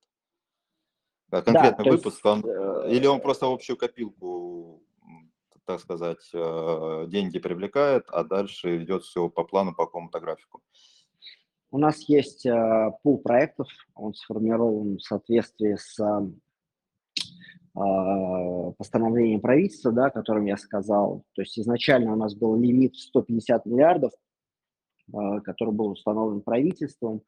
[1.30, 4.82] Конкретный да, выпуск, есть, он, э, или он просто общую копилку,
[5.66, 10.62] так сказать, э, деньги привлекает, а дальше идет все по плану, по какому-то графику?
[11.70, 12.46] У нас есть
[13.02, 15.98] пул проектов, он сформирован в соответствии с
[18.76, 21.24] постановлением правительства, да, о котором я сказал.
[21.34, 24.12] То есть изначально у нас был лимит 150 миллиардов,
[25.12, 27.22] а, который был установлен правительством.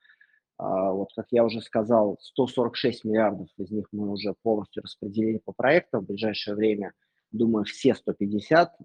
[0.58, 5.52] А, вот, как я уже сказал, 146 миллиардов из них мы уже полностью распределили по
[5.52, 6.04] проектам.
[6.04, 6.92] В ближайшее время,
[7.32, 8.76] думаю, все 150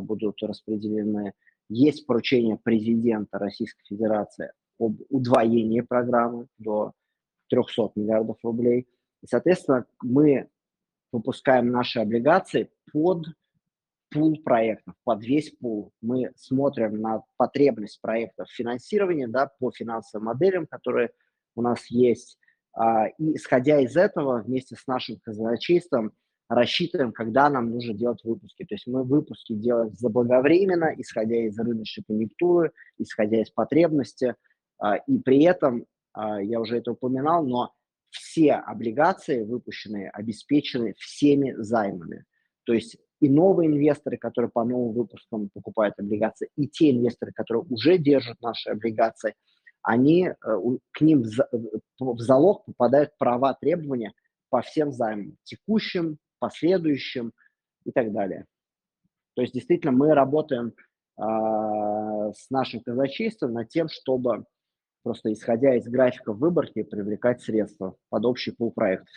[0.00, 1.32] будут распределены.
[1.70, 6.92] Есть поручение президента Российской Федерации об удвоении программы до
[7.50, 8.86] 300 миллиардов рублей.
[9.22, 10.48] И, соответственно, мы
[11.12, 13.26] выпускаем наши облигации под
[14.10, 15.92] пул проектов, под весь пул.
[16.00, 21.10] Мы смотрим на потребность проектов финансирования да, по финансовым моделям, которые
[21.54, 22.38] у нас есть.
[22.72, 26.12] А, и исходя из этого, вместе с нашим казначейством
[26.48, 28.64] рассчитываем, когда нам нужно делать выпуски.
[28.64, 34.34] То есть мы выпуски делаем заблаговременно, исходя из рыночной конъюнктуры, исходя из потребности.
[34.78, 37.72] А, и при этом, а, я уже это упоминал, но
[38.10, 42.24] все облигации выпущенные обеспечены всеми займами.
[42.64, 47.64] То есть и новые инвесторы, которые по новым выпускам покупают облигации, и те инвесторы, которые
[47.64, 49.34] уже держат наши облигации,
[49.82, 50.34] они, э,
[50.92, 54.12] к ним в залог попадают права требования
[54.50, 57.32] по всем займам, текущим, последующим
[57.84, 58.46] и так далее.
[59.34, 60.72] То есть действительно мы работаем
[61.16, 64.44] а, с нашим казначейством над тем, чтобы
[65.08, 69.08] просто исходя из графика выборки привлекать средства под общий пул проектов.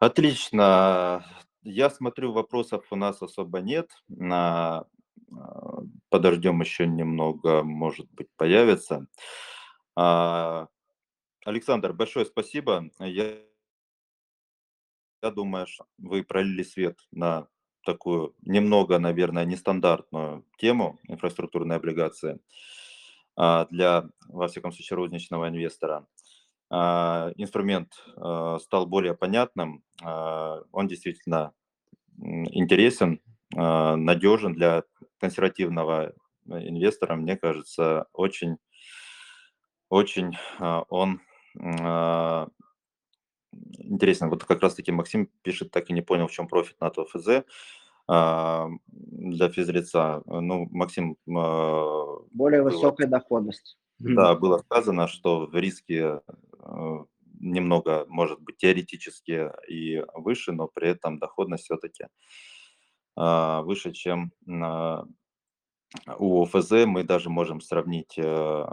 [0.00, 1.24] Отлично.
[1.62, 3.88] Я смотрю, вопросов у нас особо нет.
[4.32, 4.84] А,
[6.08, 9.06] подождем еще немного, может быть, появится.
[9.94, 10.66] А,
[11.44, 12.90] Александр, большое спасибо.
[12.98, 13.38] Я,
[15.22, 17.46] я думаю, что вы пролили свет на
[17.84, 22.40] такую немного, наверное, нестандартную тему инфраструктурной облигации
[23.36, 26.06] а, для, во всяком случае, розничного инвестора.
[26.70, 29.82] А, инструмент а, стал более понятным,
[30.72, 31.52] он действительно
[32.18, 33.20] интересен,
[33.52, 34.82] надежен для
[35.20, 36.12] консервативного
[36.46, 38.56] инвестора, мне кажется, очень,
[39.88, 41.20] очень он
[43.52, 44.30] интересен.
[44.30, 47.44] Вот как раз-таки Максим пишет, так и не понял, в чем профит НАТО ФЗ
[48.08, 50.22] для физлица.
[50.26, 51.16] Ну, Максим...
[51.24, 53.78] Более высокая было, доходность.
[54.00, 56.20] Да, было сказано, что в риске
[56.62, 57.04] Э,
[57.40, 62.06] немного, может быть, теоретически и выше, но при этом доходность все-таки
[63.16, 64.30] а, выше, чем
[66.18, 66.86] у ОФЗ.
[66.86, 68.64] Мы даже можем сравнить э,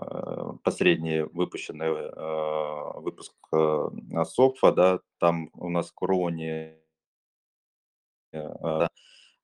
[0.64, 6.76] последний выпущенный э, выпуск СОПФа, да, там у нас крони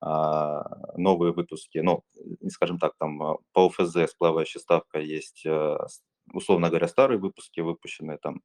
[0.01, 0.63] а,
[0.97, 2.03] новые выпуски, ну,
[2.49, 5.45] скажем так, там по ОФЗ с плавающей ставкой есть
[6.33, 8.41] условно говоря, старые выпуски, выпущенные там,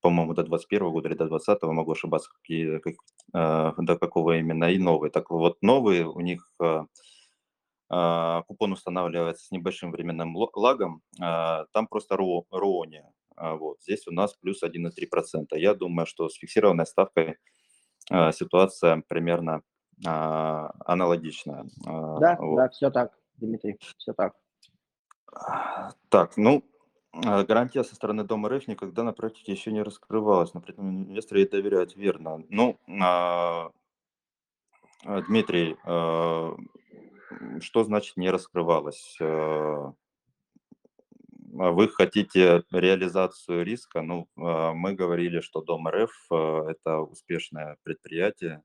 [0.00, 2.94] по-моему, до 21 года или до 20 могу ошибаться, какие, как,
[3.34, 5.10] э, до какого именно, и новые.
[5.10, 6.84] Так вот, новые, у них э, э,
[7.88, 13.02] купон устанавливается с небольшим временным лагом, э, там просто ро, РОНи.
[13.36, 13.80] Э, вот.
[13.82, 15.58] Здесь у нас плюс 1,3%.
[15.58, 17.36] Я думаю, что с фиксированной ставкой
[18.32, 19.62] ситуация примерно
[20.04, 21.66] аналогичная.
[21.84, 22.56] Да, вот.
[22.56, 24.34] да, все так, Дмитрий, все так.
[26.08, 26.62] Так, ну,
[27.24, 31.04] а, гарантия со стороны Дома РФ никогда на практике еще не раскрывалась, но при этом
[31.08, 32.42] инвесторы ей доверяют, верно.
[32.48, 33.70] Ну, а,
[35.04, 35.76] а, Дмитрий,
[37.60, 39.16] что значит не раскрывалась?
[39.18, 39.94] Вы
[41.88, 44.02] хотите реализацию риска?
[44.02, 48.62] Ну, мы говорили, что Дом РФ– это успешное предприятие,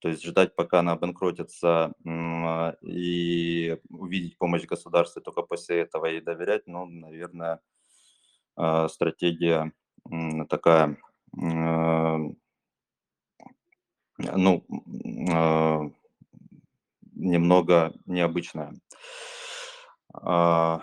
[0.00, 6.22] то есть ждать, пока она обанкротится а, и увидеть помощь государства только после этого и
[6.22, 7.60] доверять, ну, наверное,
[8.56, 9.72] а, стратегия
[10.48, 10.96] такая,
[11.38, 12.18] а,
[14.18, 14.64] ну,
[17.20, 18.74] немного необычная.
[20.12, 20.80] А,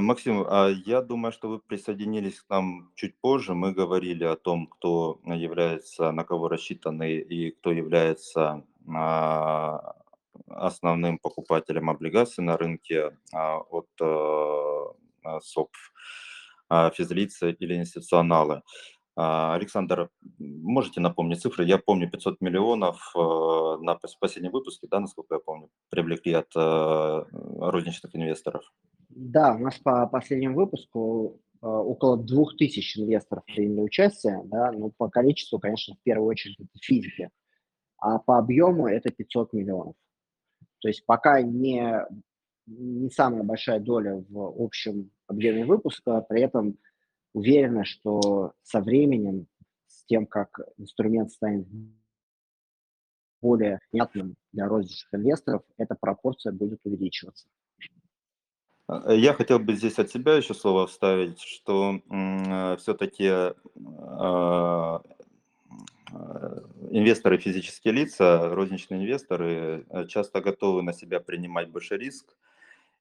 [0.00, 3.54] Максим, а я думаю, что вы присоединились к нам чуть позже.
[3.54, 9.94] Мы говорили о том, кто является, на кого рассчитаны и кто является а,
[10.48, 15.70] основным покупателем облигаций на рынке а, от э, СОП,
[16.94, 18.62] физлицы или институционалы.
[19.16, 21.64] Александр, можете напомнить цифры?
[21.64, 27.24] Я помню 500 миллионов э, на последнем выпуске, да, насколько я помню, привлекли от э,
[27.32, 28.62] розничных инвесторов.
[29.08, 35.08] Да, у нас по последнему выпуску э, около 2000 инвесторов приняли участие, да, ну, по
[35.08, 37.30] количеству, конечно, в первую очередь это физики,
[37.96, 39.94] а по объему это 500 миллионов.
[40.80, 42.04] То есть пока не,
[42.66, 46.76] не самая большая доля в общем объеме выпуска, при этом
[47.36, 49.46] уверена, что со временем,
[49.86, 51.66] с тем, как инструмент станет
[53.42, 57.46] более понятным для розничных инвесторов, эта пропорция будет увеличиваться.
[58.88, 65.02] А, я хотел бы здесь от себя еще слово вставить, что э, все-таки э, а,
[66.90, 72.34] инвесторы, физические лица, розничные инвесторы э, часто готовы на себя принимать больше риск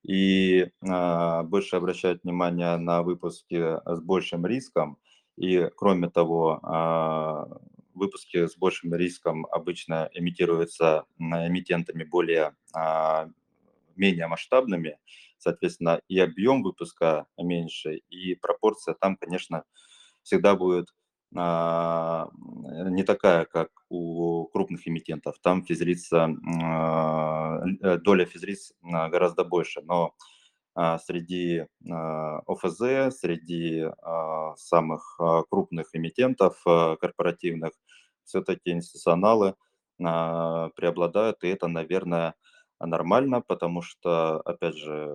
[0.08, 4.98] и э, больше обращают внимание на выпуски с большим риском.
[5.36, 7.56] И кроме того, э,
[7.96, 13.30] выпуски с большим риском обычно имитируются эмитентами более э,
[13.96, 15.00] менее масштабными,
[15.40, 19.64] соответственно, и объем выпуска меньше, и пропорция там, конечно,
[20.22, 20.88] всегда будет
[21.36, 22.30] а,
[22.90, 25.36] не такая, как у крупных эмитентов.
[25.42, 26.30] Там физлица,
[26.64, 30.14] а, э, доля физлиц а, гораздо больше, но
[31.06, 33.86] среди ОФЗ, среди
[34.58, 35.18] самых
[35.50, 37.72] крупных эмитентов корпоративных
[38.26, 39.56] все-таки институционалы
[39.98, 42.36] преобладают, и это, наверное,
[42.82, 45.08] нормально, потому что, опять же,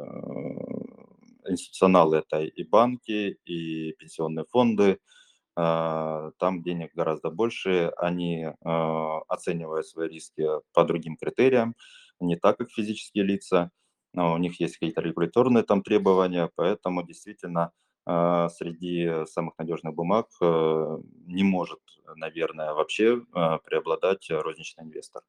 [1.46, 5.19] институционалы это и банки, и пенсионные фонды, а,
[5.54, 11.74] там денег гораздо больше, они а, оценивают свои риски по другим критериям,
[12.20, 13.70] не так, как физические лица,
[14.12, 17.72] но у них есть какие-то регуляторные там требования, поэтому действительно
[18.06, 21.80] а, среди самых надежных бумаг э, не может,
[22.16, 23.20] наверное, вообще
[23.64, 25.22] преобладать розничный инвестор.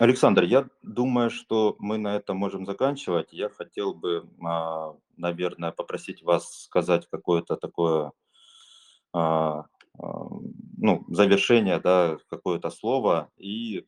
[0.00, 3.34] Александр, я думаю, что мы на этом можем заканчивать.
[3.34, 8.12] Я хотел бы, а, наверное, попросить вас сказать какое-то такое,
[9.12, 9.66] а,
[9.98, 10.26] а,
[10.78, 13.86] ну, завершение, да, какое-то слово и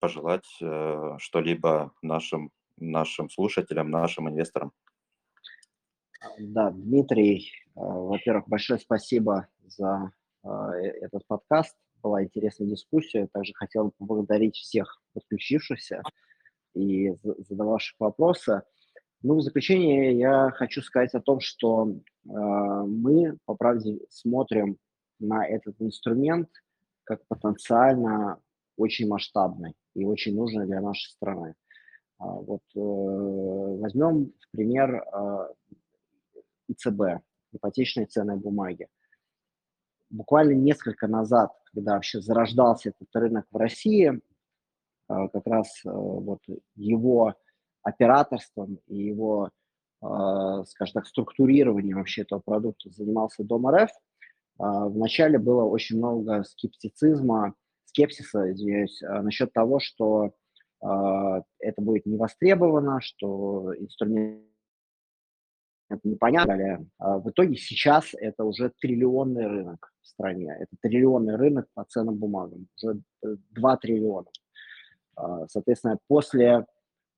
[0.00, 4.72] пожелать э, что-либо нашим, нашим слушателям, нашим инвесторам.
[6.40, 10.10] Да, Дмитрий, во-первых, большое спасибо за
[10.42, 10.48] э,
[11.02, 13.28] этот подкаст была интересная дискуссия.
[13.32, 16.02] Также хотел поблагодарить всех подключившихся
[16.74, 17.14] и
[17.48, 18.62] задававших вопросы.
[19.22, 24.78] Ну, в заключение я хочу сказать о том, что э, мы, по правде, смотрим
[25.20, 26.48] на этот инструмент
[27.04, 28.40] как потенциально
[28.76, 31.54] очень масштабный и очень нужный для нашей страны.
[32.18, 35.48] А, вот э, возьмем в пример э,
[36.68, 37.22] ИЦБ,
[37.52, 38.88] ипотечные ценные бумаги.
[40.10, 44.20] Буквально несколько назад когда вообще зарождался этот рынок в России,
[45.08, 46.40] а, как раз э, вот
[46.76, 47.34] его
[47.82, 49.50] операторством и его,
[50.00, 53.90] а, скажем так, структурированием вообще этого продукта занимался Дом РФ.
[54.58, 57.54] А, вначале было очень много скептицизма,
[57.84, 60.32] скепсиса, извиняюсь, насчет того, что
[60.80, 64.42] это будет не востребовано, что инструмент
[65.92, 66.86] это непонятно.
[66.98, 70.56] А в итоге сейчас это уже триллионный рынок в стране.
[70.58, 72.66] Это триллионный рынок по ценным бумагам.
[72.82, 74.28] Уже 2 триллиона.
[75.16, 76.66] А, соответственно, после,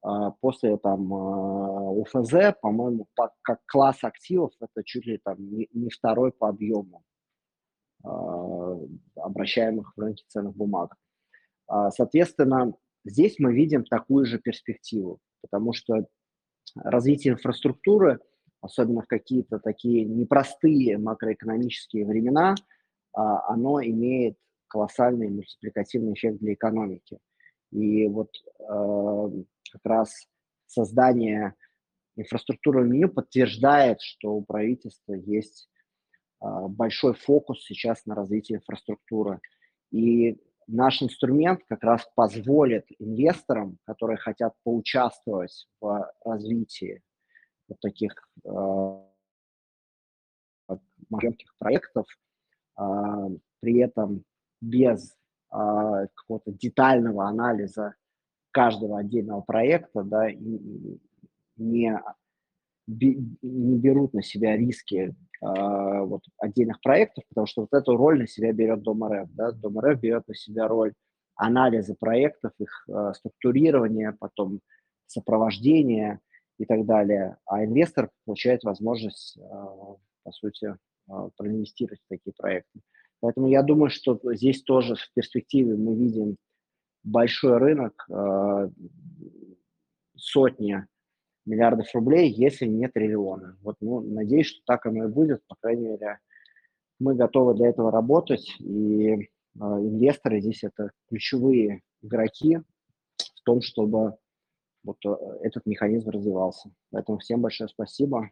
[0.02, 3.06] а, после там, УФЗ, по-моему,
[3.42, 7.02] как класс активов, это чуть ли там не, не второй по объему
[9.16, 10.94] обращаемых в рынке ценных бумаг.
[11.88, 12.74] Соответственно,
[13.06, 16.06] здесь мы видим такую же перспективу, потому что
[16.74, 18.20] развитие инфраструктуры–
[18.64, 22.54] особенно в какие-то такие непростые макроэкономические времена,
[23.12, 24.38] а, оно имеет
[24.68, 27.18] колоссальный мультипликативный эффект для экономики.
[27.70, 29.30] И вот э,
[29.72, 30.26] как раз
[30.66, 31.54] создание
[32.16, 35.68] инфраструктурного меню подтверждает, что у правительства есть
[36.40, 39.40] э, большой фокус сейчас на развитие инфраструктуры.
[39.92, 47.02] И наш инструмент как раз позволит инвесторам, которые хотят поучаствовать в развитии
[47.68, 49.08] вот таких э,
[51.08, 52.06] маленьких проектов,
[52.78, 52.82] э,
[53.60, 54.24] при этом
[54.60, 55.12] без
[55.52, 57.94] э, какого-то детального анализа
[58.50, 60.30] каждого отдельного проекта, да,
[61.56, 62.00] не,
[62.86, 68.52] не берут на себя риски вот, отдельных проектов, потому что вот эту роль на себя
[68.52, 69.28] берет Дом РФ.
[69.32, 69.52] Да?
[69.52, 70.94] Дом РФ берет на себя роль
[71.34, 74.60] анализа проектов, их структурирования, потом
[75.06, 76.20] сопровождения,
[76.58, 77.36] и так далее.
[77.46, 80.76] А инвестор получает возможность, а, по сути,
[81.08, 82.80] а, проинвестировать в такие проекты.
[83.20, 86.36] Поэтому я думаю, что здесь тоже в перспективе мы видим
[87.02, 88.70] большой рынок, а,
[90.16, 90.86] сотни
[91.46, 93.56] миллиардов рублей, если не триллионы.
[93.62, 95.42] Вот, ну, надеюсь, что так оно и будет.
[95.46, 96.18] По крайней мере,
[96.98, 102.60] мы готовы для этого работать, и инвесторы здесь это ключевые игроки
[103.18, 104.16] в том, чтобы
[104.84, 106.70] вот э, этот механизм развивался.
[106.90, 108.30] Поэтому всем большое спасибо.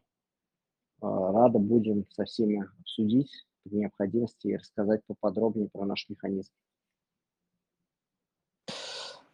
[1.01, 3.33] Э, рады будем со всеми обсудить
[3.65, 6.53] при необходимости и рассказать поподробнее про наш механизм.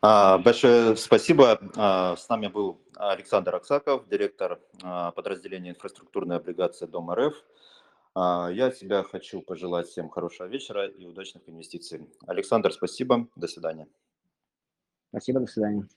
[0.00, 1.58] А, большое спасибо.
[1.76, 7.34] А, с нами был Александр Аксаков, директор а, подразделения инфраструктурной облигации Дом РФ.
[8.16, 12.08] Я себя хочу пожелать всем хорошего вечера и удачных инвестиций.
[12.26, 13.28] Александр, спасибо.
[13.36, 13.86] До свидания.
[15.10, 15.88] Спасибо, до свидания.